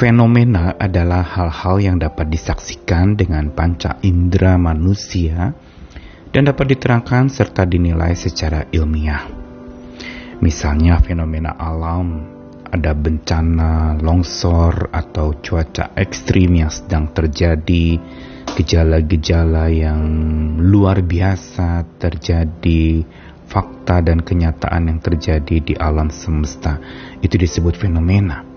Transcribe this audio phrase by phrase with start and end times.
[0.00, 5.52] Fenomena adalah hal-hal yang dapat disaksikan dengan panca indera manusia
[6.32, 9.28] dan dapat diterangkan serta dinilai secara ilmiah.
[10.40, 12.16] Misalnya fenomena alam,
[12.64, 18.00] ada bencana, longsor, atau cuaca ekstrim yang sedang terjadi,
[18.56, 20.00] gejala-gejala yang
[20.64, 23.04] luar biasa terjadi,
[23.44, 26.80] fakta dan kenyataan yang terjadi di alam semesta.
[27.20, 28.49] Itu disebut fenomena.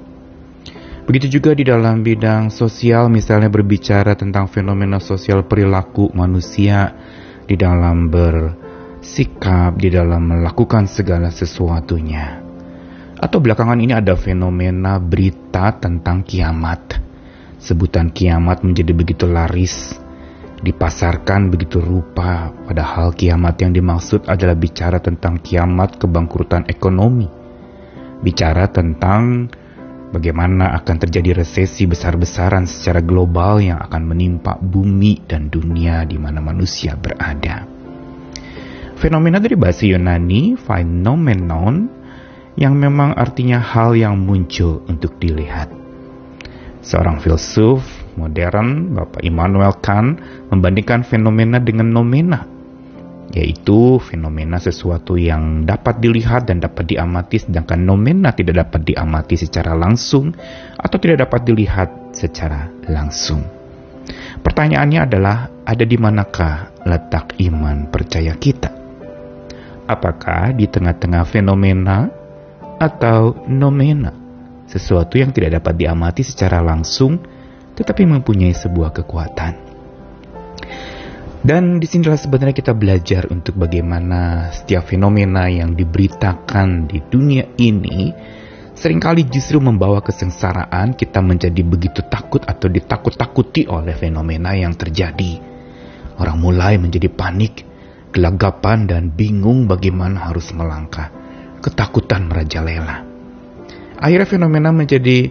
[1.03, 6.95] Begitu juga di dalam bidang sosial, misalnya berbicara tentang fenomena sosial perilaku manusia
[7.44, 12.39] di dalam bersikap, di dalam melakukan segala sesuatunya.
[13.20, 16.95] Atau belakangan ini ada fenomena berita tentang kiamat.
[17.59, 19.99] Sebutan kiamat menjadi begitu laris,
[20.63, 27.27] dipasarkan begitu rupa, padahal kiamat yang dimaksud adalah bicara tentang kiamat kebangkrutan ekonomi.
[28.23, 29.52] Bicara tentang
[30.14, 36.38] bagaimana akan terjadi resesi besar-besaran secara global yang akan menimpa bumi dan dunia di mana
[36.38, 37.66] manusia berada.
[39.02, 41.89] Fenomena dari bahasa Yunani, phenomenon,
[42.53, 45.73] yang memang artinya hal yang muncul untuk dilihat.
[46.86, 47.81] Seorang filsuf
[48.14, 50.22] modern, Bapak Immanuel Kant,
[50.53, 52.53] membandingkan fenomena dengan nomena
[53.31, 59.71] yaitu fenomena sesuatu yang dapat dilihat dan dapat diamati sedangkan nomena tidak dapat diamati secara
[59.73, 60.35] langsung
[60.75, 63.47] atau tidak dapat dilihat secara langsung.
[64.44, 68.69] Pertanyaannya adalah ada di manakah letak iman percaya kita?
[69.88, 72.11] Apakah di tengah-tengah fenomena
[72.79, 74.11] atau nomena?
[74.67, 77.19] Sesuatu yang tidak dapat diamati secara langsung
[77.73, 79.72] tetapi mempunyai sebuah kekuatan.
[81.44, 88.16] Dan di sinilah sebenarnya kita belajar untuk bagaimana setiap fenomena yang diberitakan di dunia ini
[88.72, 95.44] sering kali justru membawa kesengsaraan kita menjadi begitu takut atau ditakut-takuti oleh fenomena yang terjadi.
[96.16, 97.68] Orang mulai menjadi panik,
[98.16, 101.12] gelagapan dan bingung bagaimana harus melangkah.
[101.59, 103.03] Ketakutan merajalela.
[104.00, 105.28] Akhirnya fenomena menjadi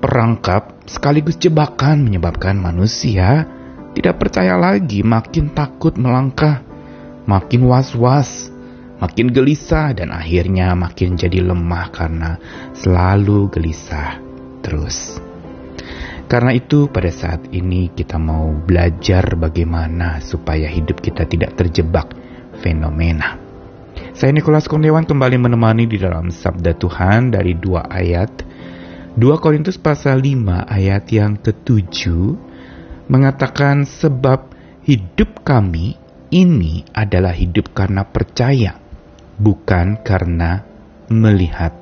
[0.00, 3.60] perangkap sekaligus jebakan menyebabkan manusia
[3.92, 6.64] tidak percaya lagi, makin takut melangkah,
[7.28, 8.48] makin was-was,
[8.96, 12.40] makin gelisah, dan akhirnya makin jadi lemah karena
[12.72, 14.16] selalu gelisah
[14.64, 15.20] terus.
[16.24, 22.16] Karena itu, pada saat ini kita mau belajar bagaimana supaya hidup kita tidak terjebak
[22.64, 23.36] fenomena.
[24.16, 28.48] Saya Nikolas Kurniawan kembali menemani di dalam Sabda Tuhan dari dua ayat.
[29.12, 32.51] 2 Korintus pasal 5 ayat yang ketujuh
[33.12, 34.56] mengatakan sebab
[34.88, 36.00] hidup kami
[36.32, 38.80] ini adalah hidup karena percaya,
[39.36, 40.64] bukan karena
[41.12, 41.76] melihat.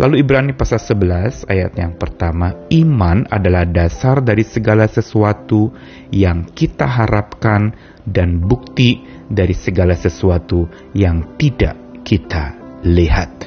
[0.00, 5.70] Lalu Ibrani pasal 11 ayat yang pertama, iman adalah dasar dari segala sesuatu
[6.10, 7.70] yang kita harapkan
[8.02, 10.66] dan bukti dari segala sesuatu
[10.96, 13.46] yang tidak kita lihat.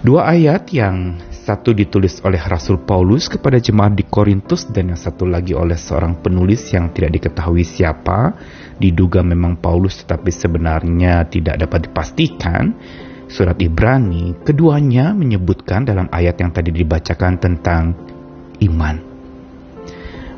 [0.00, 5.28] Dua ayat yang satu ditulis oleh Rasul Paulus kepada jemaat di Korintus dan yang satu
[5.28, 8.32] lagi oleh seorang penulis yang tidak diketahui siapa.
[8.80, 12.72] Diduga memang Paulus tetapi sebenarnya tidak dapat dipastikan.
[13.28, 17.92] Surat Ibrani, keduanya menyebutkan dalam ayat yang tadi dibacakan tentang
[18.64, 18.96] iman.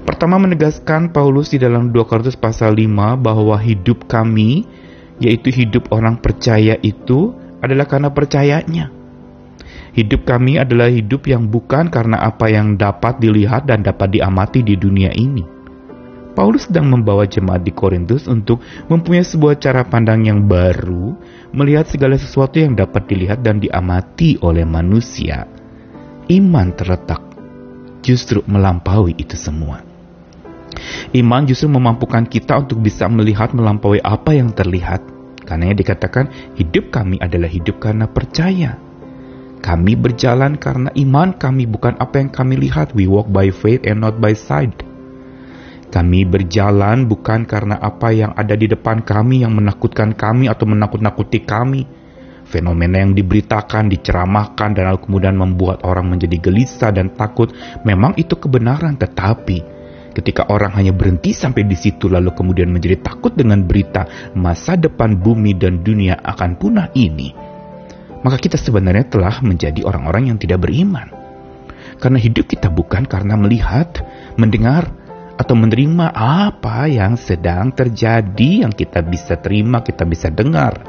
[0.03, 4.67] Pertama menegaskan Paulus di dalam 2 Korintus pasal 5 bahwa hidup kami,
[5.23, 7.31] yaitu hidup orang percaya itu
[7.63, 8.96] adalah karena percayanya
[9.97, 14.77] Hidup kami adalah hidup yang bukan karena apa yang dapat dilihat dan dapat diamati di
[14.77, 15.57] dunia ini.
[16.37, 18.61] Paulus sedang membawa jemaat di Korintus untuk
[18.93, 21.17] mempunyai sebuah cara pandang yang baru,
[21.57, 25.49] melihat segala sesuatu yang dapat dilihat dan diamati oleh manusia.
[26.29, 27.25] Iman terletak
[28.05, 29.81] justru melampaui itu semua.
[31.17, 35.01] Iman justru memampukan kita untuk bisa melihat melampaui apa yang terlihat.
[35.41, 38.86] Karena dikatakan hidup kami adalah hidup karena percaya.
[39.61, 42.93] Kami berjalan karena iman kami bukan apa yang kami lihat.
[42.93, 44.85] We walk by faith and not by sight.
[45.87, 51.47] Kami berjalan bukan karena apa yang ada di depan kami yang menakutkan kami atau menakut-nakuti
[51.47, 51.87] kami.
[52.47, 57.51] Fenomena yang diberitakan, diceramahkan, dan lalu kemudian membuat orang menjadi gelisah dan takut.
[57.83, 59.75] Memang itu kebenaran, tetapi
[60.15, 65.19] ketika orang hanya berhenti sampai di situ lalu kemudian menjadi takut dengan berita masa depan
[65.21, 67.35] bumi dan dunia akan punah ini,
[68.21, 71.09] maka kita sebenarnya telah menjadi orang-orang yang tidak beriman.
[71.97, 74.05] Karena hidup kita bukan karena melihat,
[74.37, 74.93] mendengar,
[75.37, 80.81] atau menerima apa yang sedang terjadi yang kita bisa terima, kita bisa dengar.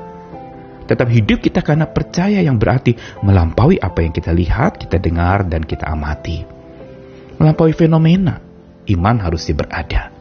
[0.88, 5.68] Tetap hidup kita karena percaya yang berarti melampaui apa yang kita lihat, kita dengar, dan
[5.68, 6.48] kita amati.
[7.38, 8.40] Melampaui fenomena,
[8.88, 10.17] iman harusnya berada.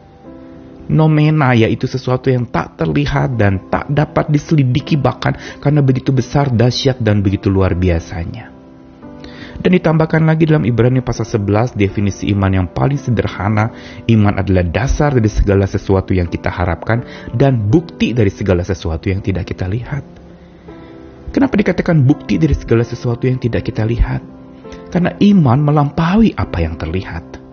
[0.87, 7.03] Nomena yaitu sesuatu yang tak terlihat dan tak dapat diselidiki bahkan karena begitu besar, dahsyat,
[7.03, 8.55] dan begitu luar biasanya.
[9.57, 13.73] Dan ditambahkan lagi dalam Ibrani pasal 11 definisi iman yang paling sederhana,
[14.05, 17.01] iman adalah dasar dari segala sesuatu yang kita harapkan
[17.33, 20.05] dan bukti dari segala sesuatu yang tidak kita lihat.
[21.33, 24.21] Kenapa dikatakan bukti dari segala sesuatu yang tidak kita lihat?
[24.93, 27.46] Karena iman melampaui apa yang terlihat.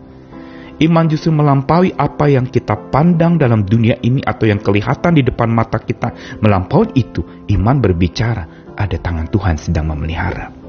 [0.82, 5.46] Iman justru melampaui apa yang kita pandang dalam dunia ini atau yang kelihatan di depan
[5.46, 6.38] mata kita.
[6.42, 7.22] Melampaui itu,
[7.54, 10.64] iman berbicara, ada tangan Tuhan sedang memelihara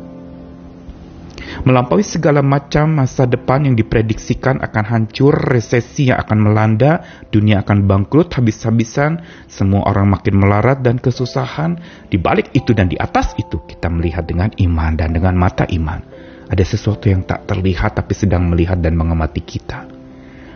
[1.64, 7.88] melampaui segala macam masa depan yang diprediksikan akan hancur, resesi yang akan melanda, dunia akan
[7.88, 11.80] bangkrut habis-habisan, semua orang makin melarat dan kesusahan.
[12.12, 16.02] Di balik itu dan di atas itu kita melihat dengan iman dan dengan mata iman.
[16.46, 19.95] Ada sesuatu yang tak terlihat tapi sedang melihat dan mengamati kita.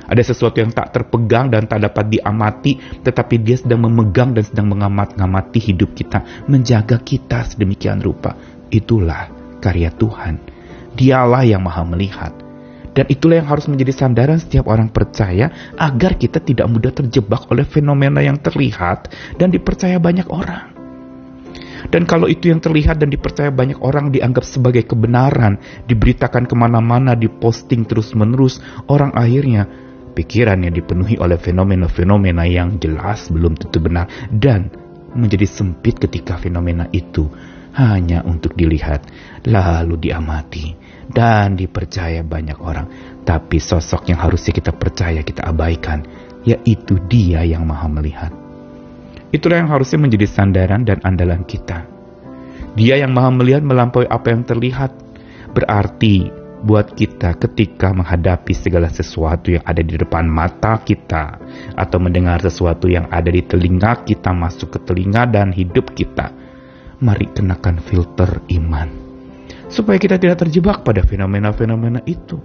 [0.09, 4.73] Ada sesuatu yang tak terpegang dan tak dapat diamati, tetapi dia sedang memegang dan sedang
[4.73, 8.33] mengamat-ngamati hidup kita, menjaga kita sedemikian rupa.
[8.73, 9.29] Itulah
[9.61, 10.59] karya Tuhan
[10.99, 12.33] Dialah yang maha melihat.
[12.91, 17.63] Dan itulah yang harus menjadi sandaran setiap orang percaya agar kita tidak mudah terjebak oleh
[17.63, 19.07] fenomena yang terlihat
[19.39, 20.75] dan dipercaya banyak orang.
[21.87, 25.55] Dan kalau itu yang terlihat dan dipercaya banyak orang dianggap sebagai kebenaran,
[25.87, 28.59] diberitakan ke mana-mana, diposting terus-menerus,
[28.91, 29.69] orang akhirnya
[30.19, 34.67] pikirannya dipenuhi oleh fenomena-fenomena yang jelas belum tentu benar dan
[35.15, 37.31] menjadi sempit ketika fenomena itu
[37.79, 39.07] hanya untuk dilihat
[39.47, 40.75] lalu diamati
[41.07, 42.87] dan dipercaya banyak orang.
[43.23, 46.03] Tapi sosok yang harusnya kita percaya, kita abaikan,
[46.43, 48.33] yaitu dia yang maha melihat.
[49.29, 51.85] Itulah yang harusnya menjadi sandaran dan andalan kita.
[52.73, 54.91] Dia yang maha melihat melampaui apa yang terlihat.
[55.53, 61.39] Berarti buat kita ketika menghadapi segala sesuatu yang ada di depan mata kita
[61.75, 66.31] atau mendengar sesuatu yang ada di telinga kita masuk ke telinga dan hidup kita.
[66.99, 69.09] Mari kenakan filter iman
[69.69, 72.41] supaya kita tidak terjebak pada fenomena-fenomena itu.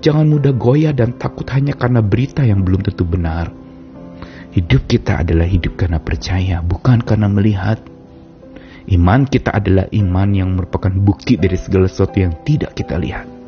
[0.00, 3.52] Jangan mudah goyah dan takut hanya karena berita yang belum tentu benar.
[4.50, 7.78] Hidup kita adalah hidup karena percaya, bukan karena melihat.
[8.90, 13.40] Iman kita adalah iman yang merupakan bukti dari segala sesuatu yang tidak kita lihat.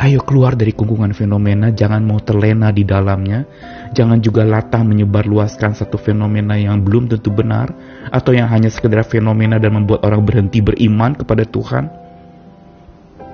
[0.00, 3.44] Ayo keluar dari kungkungan fenomena, jangan mau terlena di dalamnya.
[3.92, 7.68] Jangan juga latah menyebarluaskan satu fenomena yang belum tentu benar
[8.08, 11.84] atau yang hanya sekedar fenomena dan membuat orang berhenti beriman kepada Tuhan.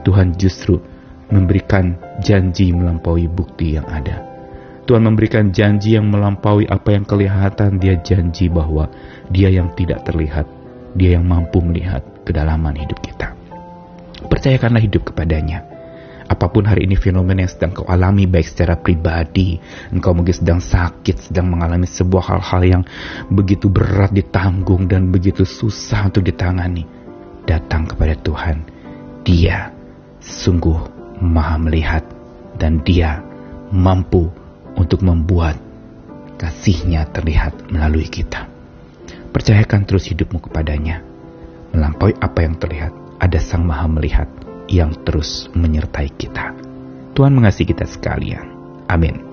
[0.03, 0.83] Tuhan justru
[1.31, 4.27] memberikan janji melampaui bukti yang ada.
[4.89, 7.77] Tuhan memberikan janji yang melampaui apa yang kelihatan.
[7.77, 8.89] Dia janji bahwa
[9.29, 10.49] Dia yang tidak terlihat,
[10.99, 13.31] Dia yang mampu melihat kedalaman hidup kita.
[14.27, 15.63] Percayakanlah hidup kepadanya.
[16.29, 19.57] Apa pun hari ini fenomena yang sedang kau alami baik secara pribadi,
[19.95, 22.83] engkau mungkin sedang sakit, sedang mengalami sebuah hal-hal yang
[23.33, 26.85] begitu berat ditanggung dan begitu susah untuk ditangani.
[27.49, 28.61] Datang kepada Tuhan.
[29.25, 29.73] Dia
[30.21, 30.77] sungguh
[31.23, 32.05] maha melihat
[32.61, 33.25] dan dia
[33.73, 34.29] mampu
[34.77, 35.57] untuk membuat
[36.37, 38.58] kasihnya terlihat melalui kita.
[39.31, 41.05] Percayakan terus hidupmu kepadanya.
[41.77, 44.29] Melampaui apa yang terlihat, ada sang maha melihat
[44.73, 46.57] yang terus menyertai kita.
[47.13, 48.47] Tuhan mengasihi kita sekalian.
[48.89, 49.28] Amin.